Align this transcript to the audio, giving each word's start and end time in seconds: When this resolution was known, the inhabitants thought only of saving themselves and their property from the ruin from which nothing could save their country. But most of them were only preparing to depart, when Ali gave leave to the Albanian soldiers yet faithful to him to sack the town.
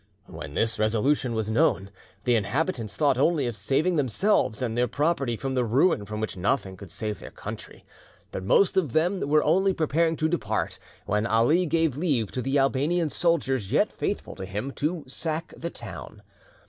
When 0.25 0.55
this 0.55 0.79
resolution 0.79 1.35
was 1.35 1.51
known, 1.51 1.91
the 2.23 2.33
inhabitants 2.35 2.95
thought 2.95 3.19
only 3.19 3.45
of 3.45 3.55
saving 3.55 3.97
themselves 3.97 4.59
and 4.59 4.75
their 4.75 4.87
property 4.87 5.35
from 5.37 5.53
the 5.53 5.63
ruin 5.63 6.05
from 6.05 6.19
which 6.19 6.35
nothing 6.35 6.75
could 6.75 6.89
save 6.89 7.19
their 7.19 7.29
country. 7.29 7.85
But 8.31 8.43
most 8.43 8.77
of 8.77 8.93
them 8.93 9.19
were 9.19 9.43
only 9.43 9.73
preparing 9.73 10.15
to 10.17 10.27
depart, 10.27 10.79
when 11.05 11.27
Ali 11.27 11.67
gave 11.67 11.97
leave 11.97 12.31
to 12.31 12.41
the 12.41 12.57
Albanian 12.57 13.09
soldiers 13.11 13.71
yet 13.71 13.93
faithful 13.93 14.33
to 14.37 14.45
him 14.45 14.71
to 14.71 15.03
sack 15.07 15.53
the 15.55 15.69
town. 15.69 16.23